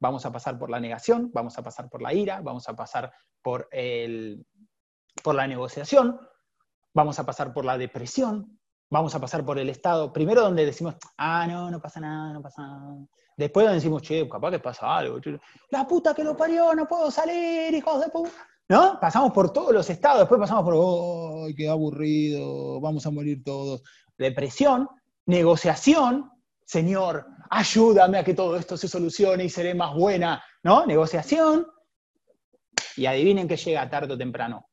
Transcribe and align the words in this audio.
vamos 0.00 0.24
a 0.26 0.32
pasar 0.32 0.58
por 0.58 0.70
la 0.70 0.80
negación, 0.80 1.30
vamos 1.32 1.58
a 1.58 1.62
pasar 1.62 1.88
por 1.88 2.02
la 2.02 2.12
ira, 2.12 2.40
vamos 2.40 2.68
a 2.68 2.74
pasar 2.74 3.12
por, 3.42 3.68
el, 3.70 4.44
por 5.22 5.34
la 5.34 5.46
negociación, 5.46 6.20
vamos 6.94 7.18
a 7.18 7.26
pasar 7.26 7.52
por 7.52 7.64
la 7.64 7.78
depresión, 7.78 8.58
vamos 8.90 9.14
a 9.14 9.20
pasar 9.20 9.44
por 9.44 9.58
el 9.58 9.68
estado, 9.68 10.12
primero 10.12 10.42
donde 10.42 10.64
decimos, 10.64 10.96
ah, 11.16 11.46
no, 11.46 11.70
no 11.70 11.80
pasa 11.80 12.00
nada, 12.00 12.32
no 12.32 12.42
pasa 12.42 12.62
nada. 12.62 12.96
Después 13.36 13.64
donde 13.64 13.76
decimos, 13.76 14.02
che, 14.02 14.28
capaz 14.28 14.50
que 14.50 14.58
pasa 14.58 14.96
algo. 14.96 15.20
La 15.70 15.86
puta 15.86 16.12
que 16.12 16.24
lo 16.24 16.36
parió, 16.36 16.74
no 16.74 16.88
puedo 16.88 17.08
salir, 17.10 17.72
hijos 17.72 18.00
de 18.00 18.08
puta. 18.08 18.32
¿No? 18.68 18.98
Pasamos 19.00 19.32
por 19.32 19.50
todos 19.52 19.72
los 19.72 19.88
estados, 19.88 20.18
después 20.20 20.40
pasamos 20.40 20.64
por, 20.64 21.46
¡ay, 21.46 21.54
qué 21.54 21.68
aburrido! 21.68 22.80
Vamos 22.80 23.06
a 23.06 23.10
morir 23.10 23.42
todos. 23.42 23.82
Depresión, 24.18 24.88
negociación, 25.24 26.30
Señor, 26.66 27.26
ayúdame 27.50 28.18
a 28.18 28.24
que 28.24 28.34
todo 28.34 28.56
esto 28.56 28.76
se 28.76 28.88
solucione 28.88 29.44
y 29.44 29.50
seré 29.50 29.74
más 29.74 29.94
buena, 29.94 30.42
¿no? 30.62 30.86
Negociación. 30.86 31.66
Y 32.96 33.06
adivinen 33.06 33.48
que 33.48 33.56
llega 33.56 33.88
tarde 33.88 34.14
o 34.14 34.18
temprano. 34.18 34.68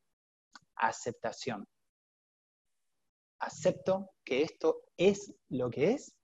Aceptación. 0.76 1.68
Acepto 3.40 4.12
que 4.24 4.42
esto 4.42 4.84
es 4.98 5.34
lo 5.50 5.70
que 5.70 5.92
es 5.92 6.16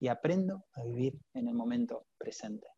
y 0.00 0.08
aprendo 0.08 0.64
a 0.74 0.82
vivir 0.82 1.18
en 1.32 1.48
el 1.48 1.54
momento 1.54 2.06
presente. 2.18 2.68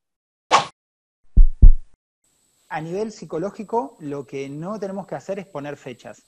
A 2.68 2.80
nivel 2.80 3.12
psicológico, 3.12 3.96
lo 4.00 4.26
que 4.26 4.48
no 4.48 4.78
tenemos 4.78 5.06
que 5.06 5.14
hacer 5.14 5.38
es 5.38 5.46
poner 5.46 5.76
fechas. 5.76 6.22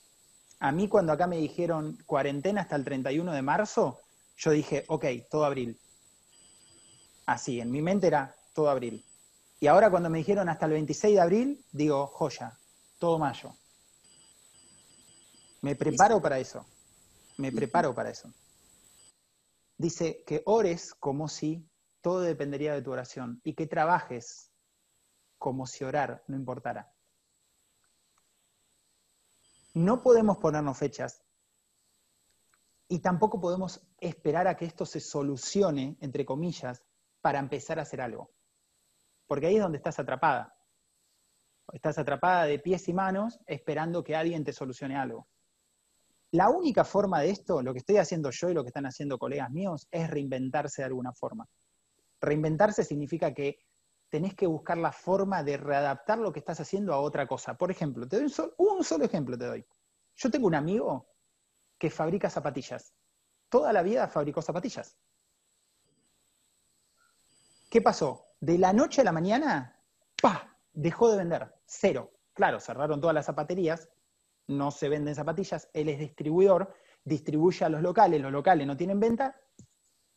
A 0.59 0.71
mí 0.71 0.87
cuando 0.87 1.13
acá 1.13 1.27
me 1.27 1.37
dijeron 1.37 1.97
cuarentena 2.05 2.61
hasta 2.61 2.75
el 2.75 2.83
31 2.83 3.31
de 3.31 3.41
marzo, 3.41 3.99
yo 4.35 4.51
dije, 4.51 4.85
ok, 4.87 5.05
todo 5.29 5.45
abril. 5.45 5.79
Así, 7.29 7.61
en 7.61 7.69
mi 7.69 7.79
mente 7.79 8.07
era 8.07 8.35
todo 8.55 8.71
abril. 8.71 9.05
Y 9.59 9.67
ahora 9.67 9.91
cuando 9.91 10.09
me 10.09 10.17
dijeron 10.17 10.49
hasta 10.49 10.65
el 10.65 10.71
26 10.71 11.13
de 11.13 11.21
abril, 11.21 11.65
digo, 11.71 12.07
joya, 12.07 12.57
todo 12.97 13.19
mayo. 13.19 13.53
Me 15.61 15.75
preparo 15.75 16.19
para 16.19 16.39
eso. 16.39 16.65
Me 17.37 17.51
preparo 17.51 17.93
para 17.93 18.09
eso. 18.09 18.33
Dice 19.77 20.23
que 20.25 20.41
ores 20.47 20.95
como 20.95 21.27
si 21.27 21.69
todo 22.01 22.21
dependería 22.21 22.73
de 22.73 22.81
tu 22.81 22.91
oración 22.91 23.39
y 23.43 23.53
que 23.53 23.67
trabajes 23.67 24.49
como 25.37 25.67
si 25.67 25.83
orar 25.83 26.23
no 26.25 26.35
importara. 26.35 26.91
No 29.75 30.01
podemos 30.01 30.39
ponernos 30.39 30.79
fechas 30.79 31.21
y 32.87 32.97
tampoco 32.97 33.39
podemos 33.39 33.81
esperar 33.99 34.47
a 34.47 34.57
que 34.57 34.65
esto 34.65 34.83
se 34.87 34.99
solucione, 34.99 35.95
entre 36.01 36.25
comillas, 36.25 36.81
para 37.21 37.39
empezar 37.39 37.79
a 37.79 37.83
hacer 37.83 38.01
algo. 38.01 38.31
Porque 39.27 39.47
ahí 39.47 39.55
es 39.55 39.61
donde 39.61 39.77
estás 39.77 39.99
atrapada. 39.99 40.55
Estás 41.71 41.97
atrapada 41.99 42.45
de 42.45 42.59
pies 42.59 42.87
y 42.87 42.93
manos 42.93 43.39
esperando 43.45 44.03
que 44.03 44.15
alguien 44.15 44.43
te 44.43 44.53
solucione 44.53 44.95
algo. 44.95 45.27
La 46.31 46.49
única 46.49 46.83
forma 46.83 47.21
de 47.21 47.31
esto, 47.31 47.61
lo 47.61 47.73
que 47.73 47.79
estoy 47.79 47.97
haciendo 47.97 48.29
yo 48.31 48.49
y 48.49 48.53
lo 48.53 48.63
que 48.63 48.69
están 48.69 48.85
haciendo 48.85 49.17
colegas 49.17 49.49
míos, 49.49 49.87
es 49.91 50.09
reinventarse 50.09 50.81
de 50.81 50.87
alguna 50.87 51.13
forma. 51.13 51.47
Reinventarse 52.21 52.83
significa 52.83 53.33
que 53.33 53.59
tenés 54.09 54.35
que 54.35 54.47
buscar 54.47 54.77
la 54.77 54.91
forma 54.91 55.43
de 55.43 55.57
readaptar 55.57 56.19
lo 56.19 56.31
que 56.31 56.39
estás 56.39 56.59
haciendo 56.59 56.93
a 56.93 56.99
otra 56.99 57.27
cosa. 57.27 57.55
Por 57.55 57.71
ejemplo, 57.71 58.07
te 58.07 58.17
doy 58.17 58.25
un, 58.25 58.53
un 58.57 58.83
solo 58.83 59.05
ejemplo 59.05 59.37
te 59.37 59.45
doy. 59.45 59.65
Yo 60.15 60.29
tengo 60.29 60.47
un 60.47 60.55
amigo 60.55 61.07
que 61.77 61.89
fabrica 61.89 62.29
zapatillas. 62.29 62.93
Toda 63.49 63.71
la 63.73 63.81
vida 63.81 64.07
fabricó 64.07 64.41
zapatillas. 64.41 64.97
¿Qué 67.69 67.81
pasó? 67.81 68.25
De 68.39 68.57
la 68.57 68.73
noche 68.73 69.01
a 69.01 69.03
la 69.03 69.11
mañana, 69.11 69.79
¡pa! 70.21 70.57
Dejó 70.73 71.11
de 71.11 71.17
vender. 71.17 71.53
Cero. 71.65 72.11
Claro, 72.33 72.59
cerraron 72.59 72.99
todas 72.99 73.13
las 73.13 73.25
zapaterías, 73.25 73.89
no 74.47 74.71
se 74.71 74.89
venden 74.89 75.13
zapatillas, 75.13 75.69
él 75.73 75.89
es 75.89 75.99
distribuidor, 75.99 76.73
distribuye 77.03 77.65
a 77.65 77.69
los 77.69 77.81
locales, 77.81 78.21
los 78.21 78.31
locales 78.31 78.65
no 78.65 78.77
tienen 78.77 78.99
venta, 78.99 79.39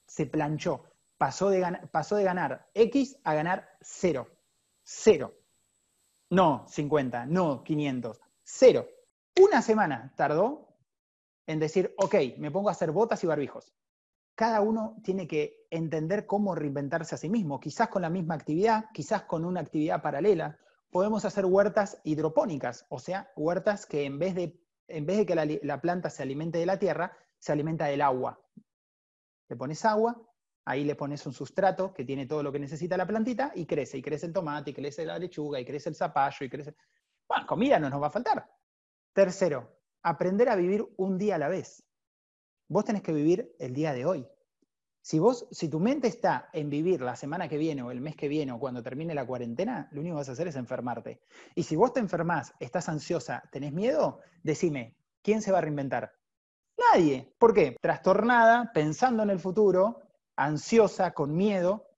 se 0.06 0.27
planchó. 0.27 0.84
Pasó 1.19 1.50
de, 1.50 1.62
pasó 1.91 2.16
de 2.16 2.25
ganar 2.25 2.71
X 2.75 3.19
a 3.25 3.34
ganar 3.34 3.77
cero. 3.81 4.28
Cero. 4.82 5.34
No 6.31 6.66
50, 6.69 7.27
no 7.27 7.62
500, 7.62 8.21
cero. 8.43 8.88
Una 9.41 9.62
semana 9.62 10.12
tardó 10.16 10.69
en 11.47 11.59
decir, 11.59 11.94
ok, 11.98 12.15
me 12.38 12.50
pongo 12.50 12.71
a 12.71 12.72
hacer 12.72 12.93
botas 12.93 13.22
y 13.25 13.27
barbijos. 13.27 13.72
Cada 14.34 14.60
uno 14.60 14.97
tiene 15.04 15.26
que 15.26 15.66
entender 15.70 16.26
cómo 16.26 16.54
reinventarse 16.54 17.15
a 17.15 17.19
sí 17.19 17.28
mismo, 17.28 17.60
quizás 17.60 17.88
con 17.88 18.03
la 18.03 18.10
misma 18.10 18.34
actividad, 18.34 18.87
quizás 18.93 19.22
con 19.25 19.44
una 19.44 19.60
actividad 19.60 20.03
paralela. 20.03 20.59
Podemos 20.91 21.25
hacer 21.25 21.44
huertas 21.44 22.00
hidropónicas, 22.04 22.87
o 22.88 22.98
sea, 22.98 23.31
huertas 23.37 23.87
que 23.87 24.04
en 24.04 24.19
vez 24.19 24.34
de, 24.34 24.60
en 24.88 25.06
vez 25.06 25.19
de 25.19 25.26
que 25.26 25.34
la, 25.34 25.47
la 25.62 25.81
planta 25.81 26.10
se 26.10 26.22
alimente 26.22 26.59
de 26.59 26.66
la 26.66 26.78
tierra, 26.78 27.16
se 27.38 27.53
alimenta 27.53 27.87
del 27.87 28.00
agua. 28.00 28.41
Le 29.48 29.56
pones 29.56 29.84
agua, 29.84 30.21
ahí 30.65 30.84
le 30.84 30.94
pones 30.94 31.26
un 31.26 31.32
sustrato 31.32 31.92
que 31.92 32.04
tiene 32.04 32.26
todo 32.26 32.42
lo 32.42 32.53
que 32.53 32.59
necesita 32.59 32.97
la 32.97 33.06
plantita 33.06 33.53
y 33.54 33.66
crece, 33.66 33.98
y 33.98 34.03
crece 34.03 34.26
el 34.26 34.32
tomate, 34.32 34.71
y 34.71 34.75
crece 34.75 35.04
la 35.04 35.19
lechuga, 35.19 35.60
y 35.60 35.65
crece 35.65 35.88
el 35.88 35.94
zapallo, 35.94 36.47
y 36.47 36.48
crece... 36.48 36.75
Bueno, 37.28 37.47
comida 37.47 37.78
no 37.78 37.91
nos 37.91 38.03
va 38.03 38.06
a 38.06 38.10
faltar. 38.10 38.48
Tercero, 39.12 39.78
aprender 40.03 40.48
a 40.48 40.56
vivir 40.56 40.87
un 40.97 41.19
día 41.19 41.34
a 41.34 41.38
la 41.38 41.48
vez. 41.48 41.84
Vos 42.72 42.87
tenés 42.87 43.03
que 43.03 43.12
vivir 43.12 43.55
el 43.59 43.75
día 43.75 43.93
de 43.93 44.06
hoy. 44.06 44.27
Si 45.03 45.19
vos, 45.19 45.47
si 45.50 45.69
tu 45.69 45.78
mente 45.78 46.09
está 46.09 46.49
en 46.55 46.71
vivir 46.71 47.03
la 47.03 47.16
semana 47.16 47.47
que 47.47 47.59
viene 47.59 47.83
o 47.83 47.91
el 47.91 48.00
mes 48.00 48.16
que 48.16 48.28
viene 48.28 48.50
o 48.50 48.59
cuando 48.59 48.83
termine 48.83 49.15
la 49.15 49.27
cuarentena, 49.27 49.91
lo 49.93 50.00
único 50.00 50.15
que 50.15 50.21
vas 50.21 50.28
a 50.31 50.33
hacer 50.33 50.49
es 50.49 50.56
enfermarte. 50.56 51.21
Y 51.55 51.65
si 51.65 51.77
vos 51.77 51.93
te 51.93 52.00
enfermás, 52.00 52.55
estás 52.60 52.88
ansiosa, 52.88 53.43
tenés 53.53 53.75
miedo, 53.75 54.21
decime, 54.43 54.97
¿quién 55.21 55.43
se 55.43 55.53
va 55.53 55.59
a 55.59 55.60
reinventar? 55.60 56.15
Nadie. 56.78 57.34
¿Por 57.38 57.53
qué? 57.53 57.77
Trastornada, 57.78 58.72
pensando 58.72 59.22
en 59.22 59.28
el 59.28 59.39
futuro, 59.39 60.00
ansiosa, 60.37 61.12
con 61.12 61.37
miedo. 61.37 61.91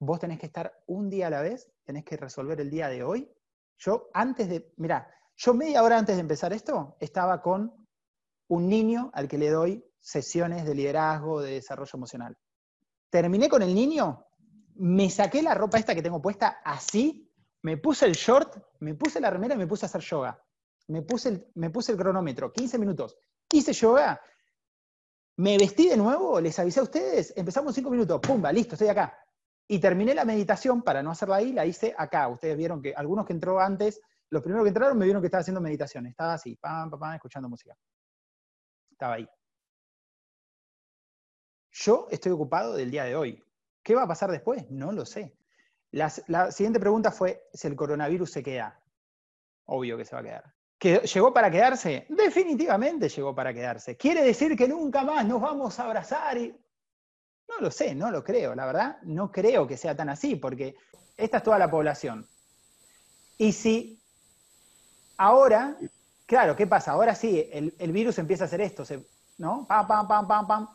Vos 0.00 0.20
tenés 0.20 0.38
que 0.38 0.46
estar 0.46 0.82
un 0.86 1.08
día 1.08 1.28
a 1.28 1.30
la 1.30 1.40
vez, 1.40 1.72
tenés 1.82 2.04
que 2.04 2.18
resolver 2.18 2.60
el 2.60 2.68
día 2.68 2.88
de 2.88 3.04
hoy. 3.04 3.32
Yo 3.78 4.10
antes 4.12 4.50
de, 4.50 4.70
mira, 4.76 5.08
yo 5.34 5.54
media 5.54 5.82
hora 5.82 5.96
antes 5.96 6.16
de 6.16 6.20
empezar 6.20 6.52
esto 6.52 6.94
estaba 7.00 7.40
con 7.40 7.72
un 8.48 8.68
niño 8.68 9.10
al 9.14 9.28
que 9.28 9.38
le 9.38 9.48
doy 9.48 9.82
sesiones 10.04 10.66
de 10.66 10.74
liderazgo, 10.74 11.40
de 11.40 11.52
desarrollo 11.52 11.90
emocional. 11.94 12.36
Terminé 13.08 13.48
con 13.48 13.62
el 13.62 13.74
niño, 13.74 14.26
me 14.74 15.08
saqué 15.08 15.42
la 15.42 15.54
ropa 15.54 15.78
esta 15.78 15.94
que 15.94 16.02
tengo 16.02 16.20
puesta 16.20 16.60
así, 16.62 17.32
me 17.62 17.78
puse 17.78 18.04
el 18.04 18.12
short, 18.12 18.54
me 18.80 18.94
puse 18.94 19.18
la 19.18 19.30
remera 19.30 19.54
y 19.54 19.58
me 19.58 19.66
puse 19.66 19.86
a 19.86 19.88
hacer 19.88 20.02
yoga. 20.02 20.38
Me 20.88 21.00
puse 21.00 21.30
el, 21.30 21.46
me 21.54 21.70
puse 21.70 21.92
el 21.92 21.98
cronómetro, 21.98 22.52
15 22.52 22.78
minutos. 22.78 23.16
Hice 23.50 23.72
yoga, 23.72 24.20
me 25.36 25.56
vestí 25.56 25.88
de 25.88 25.96
nuevo, 25.96 26.38
les 26.38 26.58
avisé 26.58 26.80
a 26.80 26.82
ustedes, 26.82 27.32
empezamos 27.34 27.74
5 27.74 27.90
minutos, 27.90 28.20
pumba, 28.20 28.52
listo, 28.52 28.74
estoy 28.74 28.88
acá. 28.88 29.18
Y 29.66 29.78
terminé 29.78 30.14
la 30.14 30.26
meditación, 30.26 30.82
para 30.82 31.02
no 31.02 31.12
hacerla 31.12 31.36
ahí, 31.36 31.52
la 31.54 31.64
hice 31.64 31.94
acá. 31.96 32.28
Ustedes 32.28 32.58
vieron 32.58 32.82
que 32.82 32.92
algunos 32.94 33.24
que 33.24 33.32
entró 33.32 33.58
antes 33.58 34.02
los 34.28 34.42
primeros 34.42 34.64
que 34.64 34.68
entraron 34.68 34.98
me 34.98 35.06
vieron 35.06 35.22
que 35.22 35.28
estaba 35.28 35.40
haciendo 35.40 35.62
meditación. 35.62 36.06
Estaba 36.06 36.34
así, 36.34 36.56
pam, 36.56 36.90
pam, 36.90 37.00
pam, 37.00 37.14
escuchando 37.14 37.48
música. 37.48 37.74
Estaba 38.90 39.14
ahí. 39.14 39.26
Yo 41.74 42.08
estoy 42.10 42.32
ocupado 42.32 42.74
del 42.74 42.90
día 42.90 43.04
de 43.04 43.16
hoy. 43.16 43.42
¿Qué 43.82 43.94
va 43.94 44.04
a 44.04 44.08
pasar 44.08 44.30
después? 44.30 44.70
No 44.70 44.92
lo 44.92 45.04
sé. 45.04 45.36
La, 45.90 46.08
siguiente 46.08 46.80
pregunta 46.80 47.10
fue 47.10 47.48
si 47.52 47.66
el 47.66 47.76
coronavirus 47.76 48.30
se 48.30 48.42
queda. 48.42 48.80
Obvio 49.66 49.96
que 49.96 50.04
se 50.04 50.14
va 50.14 50.20
a 50.20 50.24
quedar. 50.24 50.54
¿Que 50.78 50.98
¿Llegó 51.00 51.34
para 51.34 51.50
quedarse? 51.50 52.06
Definitivamente 52.08 53.08
llegó 53.08 53.34
para 53.34 53.52
quedarse. 53.52 53.96
¿Quiere 53.96 54.22
decir 54.22 54.56
que 54.56 54.66
nunca 54.66 55.02
más 55.02 55.26
nos 55.26 55.40
vamos 55.40 55.78
a 55.78 55.84
abrazar? 55.84 56.38
No 56.38 57.60
lo 57.60 57.70
sé, 57.70 57.94
no 57.94 58.10
lo 58.10 58.24
creo. 58.24 58.54
La 58.54 58.66
verdad, 58.66 58.98
no 59.02 59.30
creo 59.30 59.66
que 59.66 59.76
sea 59.76 59.94
tan 59.94 60.08
así, 60.08 60.36
porque 60.36 60.76
esta 61.16 61.36
es 61.38 61.42
toda 61.42 61.58
la 61.58 61.70
población. 61.70 62.26
Y 63.36 63.52
si 63.52 64.00
Ahora, 65.16 65.76
claro, 66.26 66.56
¿qué 66.56 66.66
pasa? 66.66 66.92
Ahora 66.92 67.14
sí, 67.14 67.48
el, 67.52 67.92
virus 67.92 68.18
empieza 68.18 68.44
a 68.44 68.46
hacer 68.46 68.60
esto, 68.60 68.84
¿no? 69.38 69.66
Pam, 69.66 69.86
pam, 69.86 70.08
pam, 70.08 70.26
pam, 70.26 70.46
pam, 70.46 70.68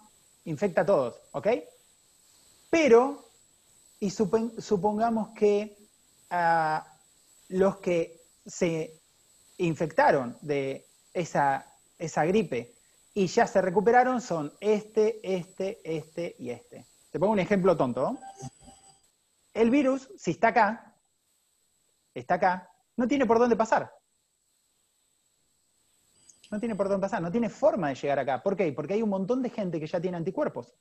infecta 0.49 0.81
a 0.81 0.85
todos, 0.85 1.21
¿ok? 1.31 1.47
Pero, 2.69 3.25
y 3.99 4.09
supongamos 4.09 5.29
que 5.35 5.77
ah, 6.29 6.85
los 7.49 7.77
que 7.77 8.21
se 8.45 8.99
infectaron 9.57 10.37
de 10.41 10.87
esa, 11.13 11.65
esa 11.97 12.25
gripe 12.25 12.73
y 13.13 13.27
ya 13.27 13.45
se 13.47 13.61
recuperaron 13.61 14.21
son 14.21 14.53
este, 14.59 15.19
este, 15.23 15.81
este 15.83 16.35
y 16.39 16.49
este. 16.51 16.85
Te 17.11 17.19
pongo 17.19 17.33
un 17.33 17.39
ejemplo 17.39 17.75
tonto. 17.75 18.17
El 19.53 19.69
virus, 19.69 20.09
si 20.17 20.31
está 20.31 20.49
acá, 20.49 20.95
está 22.13 22.35
acá, 22.35 22.71
no 22.95 23.07
tiene 23.07 23.25
por 23.25 23.39
dónde 23.39 23.55
pasar. 23.55 23.91
No 26.49 26.59
tiene 26.59 26.75
por 26.75 26.89
dónde 26.89 27.01
pasar, 27.01 27.21
no 27.21 27.31
tiene 27.31 27.49
forma 27.49 27.89
de 27.89 27.95
llegar 27.95 28.19
acá. 28.19 28.41
¿Por 28.41 28.55
qué? 28.55 28.71
Porque 28.73 28.93
hay 28.95 29.01
un 29.01 29.09
montón 29.09 29.41
de 29.41 29.49
gente 29.49 29.79
que 29.79 29.87
ya 29.87 30.01
tiene 30.01 30.17
anticuerpos. 30.17 30.75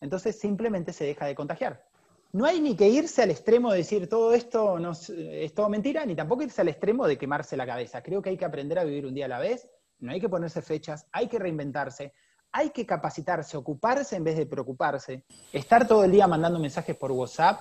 Entonces 0.00 0.38
simplemente 0.38 0.92
se 0.92 1.04
deja 1.04 1.26
de 1.26 1.34
contagiar. 1.34 1.84
no 2.32 2.46
hay 2.46 2.60
ni 2.60 2.74
que 2.74 2.88
irse 2.88 3.22
al 3.22 3.30
extremo 3.30 3.70
de 3.70 3.78
decir 3.78 4.08
todo 4.08 4.32
esto 4.32 4.78
es 5.08 5.54
todo 5.54 5.68
mentira, 5.68 6.04
ni 6.06 6.16
tampoco 6.16 6.42
irse 6.42 6.62
al 6.62 6.68
extremo 6.68 7.06
de 7.06 7.18
quemarse 7.18 7.56
la 7.56 7.66
cabeza. 7.66 8.02
Creo 8.02 8.22
que 8.22 8.30
hay 8.30 8.36
que 8.36 8.44
aprender 8.44 8.78
a 8.78 8.84
vivir 8.84 9.06
un 9.06 9.14
día 9.14 9.26
a 9.26 9.28
la 9.28 9.38
vez, 9.38 9.68
no 10.00 10.12
hay 10.12 10.20
que 10.20 10.28
ponerse 10.28 10.62
fechas, 10.62 11.06
hay 11.12 11.28
que 11.28 11.38
reinventarse, 11.38 12.14
hay 12.50 12.70
que 12.70 12.86
capacitarse, 12.86 13.56
ocuparse 13.56 14.16
en 14.16 14.24
vez 14.24 14.36
de 14.36 14.46
preocuparse, 14.46 15.24
estar 15.52 15.86
todo 15.86 16.04
el 16.04 16.12
día 16.12 16.26
mandando 16.26 16.58
mensajes 16.58 16.96
por 16.96 17.12
WhatsApp 17.12 17.60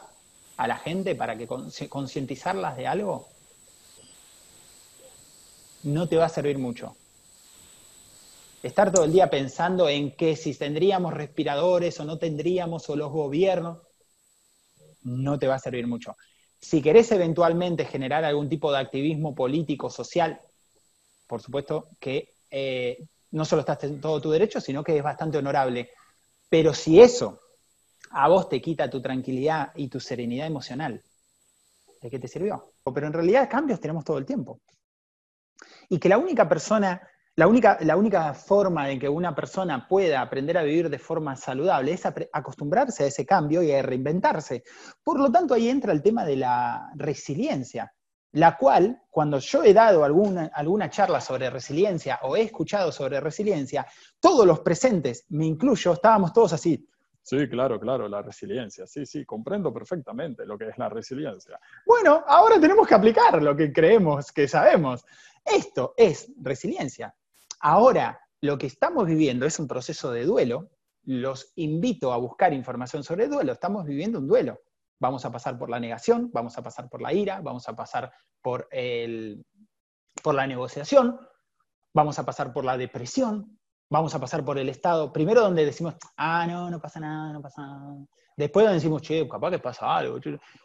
a 0.57 0.67
la 0.67 0.77
gente 0.77 1.15
para 1.15 1.37
que 1.37 1.47
concientizarlas 1.47 2.77
de 2.77 2.87
algo, 2.87 3.27
no 5.83 6.07
te 6.07 6.17
va 6.17 6.25
a 6.25 6.29
servir 6.29 6.57
mucho. 6.57 6.95
Estar 8.63 8.91
todo 8.91 9.05
el 9.05 9.11
día 9.11 9.29
pensando 9.29 9.89
en 9.89 10.15
que 10.15 10.35
si 10.35 10.53
tendríamos 10.53 11.13
respiradores 11.13 11.99
o 11.99 12.05
no 12.05 12.17
tendríamos, 12.17 12.87
o 12.89 12.95
los 12.95 13.11
gobiernos, 13.11 13.79
no 15.03 15.39
te 15.39 15.47
va 15.47 15.55
a 15.55 15.59
servir 15.59 15.87
mucho. 15.87 16.15
Si 16.59 16.81
querés 16.81 17.11
eventualmente 17.11 17.85
generar 17.85 18.23
algún 18.23 18.47
tipo 18.47 18.71
de 18.71 18.77
activismo 18.77 19.33
político, 19.33 19.89
social, 19.89 20.39
por 21.25 21.41
supuesto 21.41 21.87
que 21.99 22.35
eh, 22.51 23.03
no 23.31 23.45
solo 23.45 23.61
estás 23.61 23.83
en 23.85 23.99
todo 23.99 24.21
tu 24.21 24.29
derecho, 24.29 24.61
sino 24.61 24.83
que 24.83 24.95
es 24.95 25.03
bastante 25.03 25.39
honorable. 25.39 25.89
Pero 26.49 26.73
si 26.73 27.01
eso 27.01 27.39
a 28.11 28.27
vos 28.27 28.47
te 28.47 28.61
quita 28.61 28.89
tu 28.89 29.01
tranquilidad 29.01 29.71
y 29.75 29.87
tu 29.87 29.99
serenidad 29.99 30.45
emocional, 30.45 31.01
¿de 32.01 32.09
qué 32.09 32.19
te 32.19 32.27
sirvió? 32.27 32.73
Pero 32.93 33.07
en 33.07 33.13
realidad 33.13 33.49
cambios 33.49 33.79
tenemos 33.79 34.03
todo 34.03 34.19
el 34.19 34.25
tiempo. 34.25 34.59
Y 35.89 35.99
que 35.99 36.09
la 36.09 36.17
única 36.17 36.47
persona 36.47 37.01
la 37.37 37.47
única, 37.47 37.77
la 37.81 37.95
única 37.95 38.33
forma 38.33 38.87
de 38.87 38.99
que 38.99 39.07
una 39.07 39.33
persona 39.33 39.87
pueda 39.87 40.21
aprender 40.21 40.57
a 40.57 40.63
vivir 40.63 40.89
de 40.89 40.99
forma 40.99 41.37
saludable 41.37 41.93
es 41.93 42.03
acostumbrarse 42.05 43.05
a 43.05 43.07
ese 43.07 43.25
cambio 43.25 43.63
y 43.63 43.71
a 43.71 43.81
reinventarse. 43.81 44.63
Por 45.01 45.17
lo 45.17 45.31
tanto, 45.31 45.53
ahí 45.53 45.69
entra 45.69 45.93
el 45.93 46.01
tema 46.01 46.25
de 46.25 46.35
la 46.35 46.91
resiliencia, 46.95 47.93
la 48.33 48.57
cual, 48.57 49.01
cuando 49.09 49.39
yo 49.39 49.63
he 49.63 49.73
dado 49.73 50.03
alguna, 50.03 50.51
alguna 50.53 50.89
charla 50.89 51.21
sobre 51.21 51.49
resiliencia 51.49 52.19
o 52.23 52.35
he 52.35 52.41
escuchado 52.41 52.91
sobre 52.91 53.21
resiliencia, 53.21 53.87
todos 54.19 54.45
los 54.45 54.59
presentes, 54.59 55.25
me 55.29 55.45
incluyo, 55.45 55.93
estábamos 55.93 56.33
todos 56.33 56.51
así. 56.51 56.85
Sí, 57.23 57.47
claro, 57.47 57.79
claro, 57.79 58.07
la 58.07 58.21
resiliencia. 58.21 58.87
Sí, 58.87 59.05
sí, 59.05 59.25
comprendo 59.25 59.71
perfectamente 59.71 60.45
lo 60.45 60.57
que 60.57 60.69
es 60.69 60.77
la 60.77 60.89
resiliencia. 60.89 61.59
Bueno, 61.85 62.23
ahora 62.27 62.59
tenemos 62.59 62.87
que 62.87 62.95
aplicar 62.95 63.41
lo 63.41 63.55
que 63.55 63.71
creemos 63.71 64.31
que 64.31 64.47
sabemos. 64.47 65.05
Esto 65.45 65.93
es 65.97 66.31
resiliencia. 66.41 67.15
Ahora, 67.59 68.19
lo 68.41 68.57
que 68.57 68.67
estamos 68.67 69.05
viviendo 69.05 69.45
es 69.45 69.59
un 69.59 69.67
proceso 69.67 70.11
de 70.11 70.25
duelo. 70.25 70.71
Los 71.03 71.51
invito 71.55 72.11
a 72.11 72.17
buscar 72.17 72.53
información 72.53 73.03
sobre 73.03 73.25
el 73.25 73.29
duelo. 73.29 73.53
Estamos 73.53 73.85
viviendo 73.85 74.19
un 74.19 74.27
duelo. 74.27 74.59
Vamos 74.99 75.25
a 75.25 75.31
pasar 75.31 75.57
por 75.57 75.69
la 75.69 75.79
negación, 75.79 76.29
vamos 76.31 76.57
a 76.57 76.61
pasar 76.61 76.87
por 76.87 77.01
la 77.01 77.11
ira, 77.11 77.41
vamos 77.41 77.67
a 77.67 77.75
pasar 77.75 78.11
por, 78.39 78.67
el, 78.69 79.43
por 80.21 80.35
la 80.35 80.45
negociación, 80.45 81.19
vamos 81.91 82.19
a 82.19 82.25
pasar 82.25 82.53
por 82.53 82.65
la 82.65 82.77
depresión, 82.77 83.59
vamos 83.91 84.15
a 84.15 84.19
pasar 84.19 84.43
por 84.43 84.57
el 84.57 84.69
estado, 84.69 85.11
primero 85.11 85.41
donde 85.41 85.65
decimos, 85.65 85.95
ah, 86.15 86.47
no, 86.47 86.71
no 86.71 86.79
pasa 86.79 87.01
nada, 87.01 87.33
no 87.33 87.41
pasa 87.41 87.61
nada. 87.61 87.97
Después 88.37 88.63
donde 88.63 88.79
decimos, 88.79 89.01
che, 89.01 89.27
capaz 89.27 89.51
que 89.51 89.59
pasa 89.59 89.97
algo. 89.97 90.17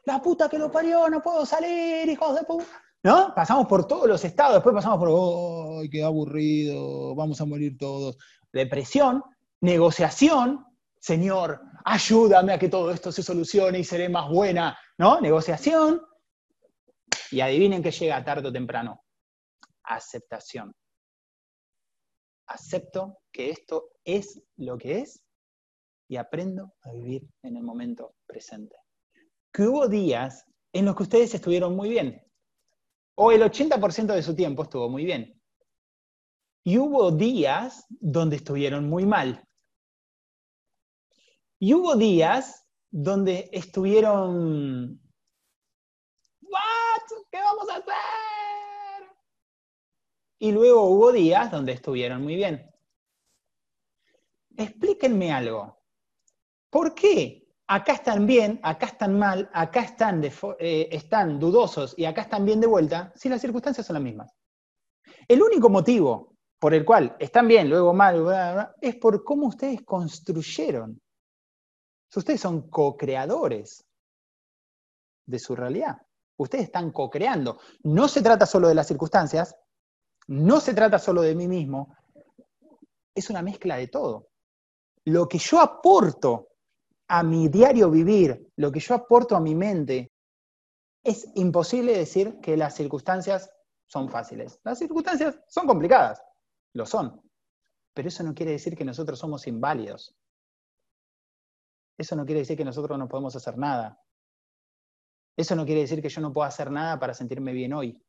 La 0.04 0.22
puta 0.22 0.48
que 0.48 0.58
lo 0.58 0.70
parió, 0.70 1.08
no 1.10 1.20
puedo 1.20 1.44
salir, 1.44 2.08
hijos 2.08 2.36
de 2.36 2.44
puta. 2.44 2.82
¿no? 3.02 3.34
Pasamos 3.34 3.66
por 3.66 3.86
todos 3.86 4.06
los 4.06 4.24
estados, 4.24 4.54
después 4.54 4.74
pasamos 4.74 4.98
por, 4.98 5.80
¡ay, 5.80 5.90
qué 5.90 6.04
aburrido! 6.04 7.16
Vamos 7.16 7.40
a 7.40 7.44
morir 7.44 7.76
todos. 7.76 8.16
Depresión, 8.52 9.24
negociación, 9.60 10.64
Señor, 11.00 11.60
ayúdame 11.84 12.52
a 12.52 12.58
que 12.60 12.68
todo 12.68 12.92
esto 12.92 13.10
se 13.10 13.24
solucione 13.24 13.80
y 13.80 13.84
seré 13.84 14.08
más 14.08 14.28
buena, 14.28 14.78
¿no? 14.98 15.20
Negociación. 15.20 16.00
Y 17.32 17.40
adivinen 17.40 17.82
que 17.82 17.90
llega 17.90 18.24
tarde 18.24 18.48
o 18.48 18.52
temprano. 18.52 19.02
Aceptación. 19.82 20.72
Acepto 22.46 23.18
que 23.32 23.50
esto 23.50 23.90
es 24.04 24.42
lo 24.56 24.78
que 24.78 25.00
es 25.00 25.22
y 26.08 26.16
aprendo 26.16 26.74
a 26.82 26.92
vivir 26.92 27.28
en 27.42 27.56
el 27.56 27.62
momento 27.62 28.14
presente. 28.26 28.76
Que 29.52 29.62
hubo 29.62 29.88
días 29.88 30.44
en 30.72 30.84
los 30.84 30.94
que 30.94 31.02
ustedes 31.04 31.34
estuvieron 31.34 31.74
muy 31.74 31.88
bien, 31.88 32.22
o 33.16 33.32
el 33.32 33.42
80% 33.42 34.14
de 34.14 34.22
su 34.22 34.34
tiempo 34.34 34.62
estuvo 34.62 34.88
muy 34.88 35.04
bien. 35.04 35.40
Y 36.64 36.78
hubo 36.78 37.10
días 37.10 37.86
donde 37.88 38.36
estuvieron 38.36 38.88
muy 38.88 39.06
mal. 39.06 39.42
Y 41.58 41.72
hubo 41.74 41.96
días 41.96 42.66
donde 42.90 43.48
estuvieron... 43.52 45.00
¿What? 46.42 47.24
¿Qué 47.30 47.38
vamos 47.38 47.68
a 47.70 47.76
hacer? 47.76 47.94
Y 50.38 50.52
luego 50.52 50.82
hubo 50.82 51.12
días 51.12 51.50
donde 51.50 51.72
estuvieron 51.72 52.22
muy 52.22 52.36
bien. 52.36 52.70
Explíquenme 54.56 55.32
algo. 55.32 55.80
¿Por 56.70 56.94
qué 56.94 57.46
acá 57.66 57.92
están 57.92 58.26
bien, 58.26 58.60
acá 58.62 58.86
están 58.86 59.18
mal, 59.18 59.50
acá 59.52 59.80
están, 59.80 60.22
eh, 60.24 60.88
están 60.90 61.38
dudosos 61.38 61.94
y 61.96 62.04
acá 62.04 62.22
están 62.22 62.44
bien 62.44 62.60
de 62.60 62.66
vuelta, 62.66 63.12
si 63.16 63.28
las 63.28 63.40
circunstancias 63.40 63.86
son 63.86 63.94
las 63.94 64.02
mismas. 64.02 64.32
El 65.28 65.42
único 65.42 65.68
motivo 65.68 66.36
por 66.58 66.74
el 66.74 66.84
cual 66.84 67.16
están 67.18 67.48
bien, 67.48 67.68
luego 67.68 67.92
mal, 67.92 68.74
es 68.80 68.96
por 68.96 69.22
cómo 69.24 69.48
ustedes 69.48 69.82
construyeron. 69.82 71.00
Ustedes 72.14 72.40
son 72.40 72.70
co-creadores 72.70 73.84
de 75.26 75.38
su 75.38 75.54
realidad. 75.54 75.98
Ustedes 76.38 76.64
están 76.64 76.92
co-creando. 76.92 77.58
No 77.82 78.08
se 78.08 78.22
trata 78.22 78.46
solo 78.46 78.68
de 78.68 78.74
las 78.74 78.86
circunstancias, 78.86 79.54
no 80.28 80.60
se 80.60 80.74
trata 80.74 80.98
solo 80.98 81.22
de 81.22 81.34
mí 81.34 81.48
mismo, 81.48 81.96
es 83.14 83.30
una 83.30 83.42
mezcla 83.42 83.76
de 83.76 83.88
todo. 83.88 84.28
Lo 85.04 85.28
que 85.28 85.38
yo 85.38 85.60
aporto 85.60 86.48
a 87.08 87.22
mi 87.22 87.48
diario 87.48 87.90
vivir, 87.90 88.50
lo 88.56 88.72
que 88.72 88.80
yo 88.80 88.94
aporto 88.94 89.36
a 89.36 89.40
mi 89.40 89.54
mente, 89.54 90.12
es 91.04 91.30
imposible 91.36 91.96
decir 91.96 92.40
que 92.40 92.56
las 92.56 92.74
circunstancias 92.74 93.50
son 93.86 94.08
fáciles. 94.08 94.58
Las 94.64 94.78
circunstancias 94.78 95.38
son 95.46 95.66
complicadas, 95.66 96.20
lo 96.72 96.84
son, 96.84 97.22
pero 97.94 98.08
eso 98.08 98.24
no 98.24 98.34
quiere 98.34 98.52
decir 98.52 98.76
que 98.76 98.84
nosotros 98.84 99.18
somos 99.18 99.46
inválidos. 99.46 100.16
Eso 101.96 102.16
no 102.16 102.26
quiere 102.26 102.40
decir 102.40 102.56
que 102.56 102.64
nosotros 102.64 102.98
no 102.98 103.08
podemos 103.08 103.34
hacer 103.36 103.56
nada. 103.56 103.98
Eso 105.36 105.54
no 105.54 105.64
quiere 105.64 105.82
decir 105.82 106.02
que 106.02 106.08
yo 106.08 106.20
no 106.20 106.32
pueda 106.32 106.48
hacer 106.48 106.70
nada 106.70 106.98
para 106.98 107.14
sentirme 107.14 107.52
bien 107.52 107.72
hoy. 107.72 108.02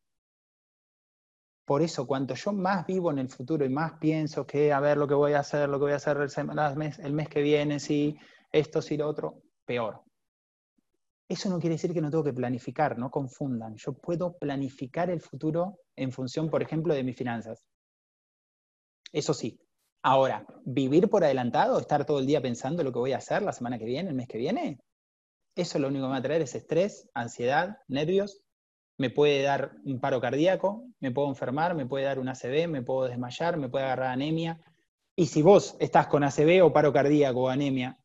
Por 1.68 1.82
eso, 1.82 2.08
cuanto 2.08 2.34
yo 2.34 2.54
más 2.54 2.88
vivo 2.88 3.12
en 3.12 3.20
el 3.20 3.28
futuro 3.28 3.66
y 3.66 3.70
más 3.70 4.00
pienso 4.00 4.48
que 4.48 4.72
a 4.72 4.80
ver 4.80 4.96
lo 4.96 5.06
que 5.06 5.16
voy 5.16 5.34
a 5.34 5.40
hacer, 5.40 5.68
lo 5.68 5.78
que 5.78 5.84
voy 5.84 5.92
a 5.92 5.98
hacer 5.98 6.16
el 6.16 6.78
mes, 6.78 6.98
el 7.00 7.12
mes 7.12 7.28
que 7.28 7.42
viene, 7.42 7.82
si 7.82 8.16
esto 8.54 8.82
sí 8.82 8.96
lo 8.96 9.06
otro, 9.06 9.44
peor. 9.66 10.02
Eso 11.28 11.50
no 11.50 11.60
quiere 11.60 11.76
decir 11.76 11.94
que 11.94 12.00
no 12.00 12.10
tengo 12.10 12.24
que 12.24 12.32
planificar, 12.32 12.98
no 12.98 13.12
confundan. 13.12 13.76
Yo 13.76 13.92
puedo 13.92 14.38
planificar 14.38 15.10
el 15.10 15.20
futuro 15.20 15.80
en 15.98 16.14
función, 16.14 16.50
por 16.50 16.64
ejemplo, 16.64 16.94
de 16.94 17.04
mis 17.04 17.18
finanzas. 17.18 17.66
Eso 19.12 19.34
sí. 19.34 19.60
Ahora, 20.04 20.46
vivir 20.64 21.10
por 21.10 21.26
adelantado, 21.26 21.82
estar 21.82 22.06
todo 22.06 22.20
el 22.20 22.28
día 22.28 22.42
pensando 22.42 22.82
lo 22.82 22.94
que 22.94 23.00
voy 23.00 23.12
a 23.12 23.18
hacer 23.18 23.42
la 23.42 23.52
semana 23.52 23.78
que 23.78 23.84
viene, 23.84 24.12
el 24.12 24.16
mes 24.16 24.30
que 24.30 24.38
viene, 24.38 24.80
eso 25.54 25.80
lo 25.80 25.90
único 25.90 26.04
que 26.04 26.08
me 26.08 26.14
va 26.14 26.20
a 26.20 26.22
traer 26.22 26.44
es 26.44 26.56
estrés, 26.56 27.10
ansiedad, 27.14 27.76
nervios, 27.90 28.42
me 28.98 29.10
puede 29.10 29.44
dar 29.44 29.74
un 29.86 30.00
paro 30.00 30.20
cardíaco, 30.20 30.84
me 31.00 31.12
puedo 31.12 31.30
enfermar, 31.30 31.76
me 31.76 31.86
puede 31.86 32.06
dar 32.06 32.20
un 32.20 32.30
ACV, 32.30 32.68
me 32.68 32.82
puedo 32.82 33.08
desmayar, 33.08 33.58
me 33.58 33.70
puede 33.70 33.86
agarrar 33.86 34.12
anemia. 34.12 34.60
Y 35.16 35.28
si 35.28 35.42
vos 35.42 35.76
estás 35.80 36.08
con 36.08 36.24
ACV 36.24 36.64
o 36.64 36.74
paro 36.74 36.92
cardíaco 36.92 37.42
o 37.42 37.50
anemia 37.50 37.98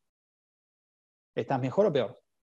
¿Estás 1.34 1.60
mejor 1.60 1.86
o 1.86 1.92
peor? 1.92 2.21